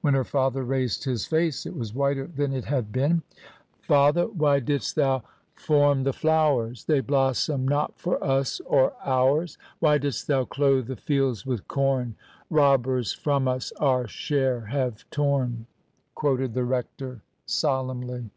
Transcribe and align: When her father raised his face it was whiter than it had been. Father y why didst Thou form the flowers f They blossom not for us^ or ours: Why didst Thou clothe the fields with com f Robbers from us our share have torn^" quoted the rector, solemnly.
When 0.00 0.14
her 0.14 0.24
father 0.24 0.64
raised 0.64 1.04
his 1.04 1.24
face 1.24 1.64
it 1.64 1.76
was 1.76 1.94
whiter 1.94 2.26
than 2.26 2.52
it 2.52 2.64
had 2.64 2.90
been. 2.90 3.22
Father 3.80 4.26
y 4.26 4.32
why 4.34 4.58
didst 4.58 4.96
Thou 4.96 5.22
form 5.54 6.02
the 6.02 6.12
flowers 6.12 6.80
f 6.80 6.86
They 6.88 6.98
blossom 6.98 7.68
not 7.68 7.96
for 7.96 8.18
us^ 8.18 8.60
or 8.66 8.94
ours: 9.04 9.56
Why 9.78 9.96
didst 9.98 10.26
Thou 10.26 10.44
clothe 10.46 10.88
the 10.88 10.96
fields 10.96 11.46
with 11.46 11.68
com 11.68 12.16
f 12.18 12.26
Robbers 12.50 13.12
from 13.12 13.46
us 13.46 13.70
our 13.78 14.08
share 14.08 14.62
have 14.62 15.08
torn^" 15.12 15.66
quoted 16.16 16.54
the 16.54 16.64
rector, 16.64 17.22
solemnly. 17.46 18.30